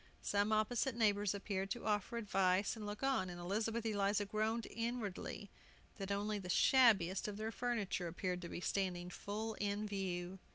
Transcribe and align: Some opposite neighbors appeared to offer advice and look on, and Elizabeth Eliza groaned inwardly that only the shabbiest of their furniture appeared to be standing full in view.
Some 0.23 0.51
opposite 0.51 0.95
neighbors 0.95 1.35
appeared 1.35 1.69
to 1.69 1.85
offer 1.85 2.17
advice 2.17 2.75
and 2.75 2.87
look 2.87 3.03
on, 3.03 3.29
and 3.29 3.39
Elizabeth 3.39 3.85
Eliza 3.85 4.25
groaned 4.25 4.65
inwardly 4.71 5.51
that 5.99 6.11
only 6.11 6.39
the 6.39 6.49
shabbiest 6.49 7.27
of 7.27 7.37
their 7.37 7.51
furniture 7.51 8.07
appeared 8.07 8.41
to 8.41 8.49
be 8.49 8.61
standing 8.61 9.11
full 9.11 9.53
in 9.59 9.85
view. 9.87 10.39